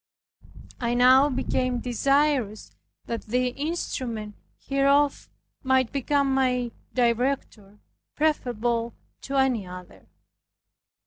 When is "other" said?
9.67-10.07